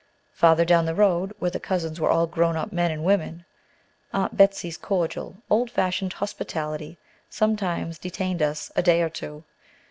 Farther 0.33 0.65
down 0.65 0.87
the 0.87 0.95
road, 0.95 1.31
where 1.37 1.51
the 1.51 1.59
cousins 1.59 1.99
were 2.01 2.09
all 2.09 2.25
grown 2.25 2.57
up 2.57 2.71
men 2.73 2.89
and 2.89 3.03
women, 3.05 3.45
Aunt 4.11 4.35
Betsey's 4.35 4.75
cordial, 4.75 5.37
old 5.47 5.69
fashioned 5.69 6.13
hospitality 6.13 6.97
sometimes 7.29 7.99
detained 7.99 8.41
us 8.41 8.71
a 8.75 8.81
day 8.81 9.03
or 9.03 9.09
two. 9.09 9.43